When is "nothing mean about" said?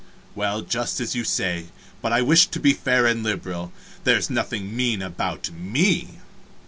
4.31-5.51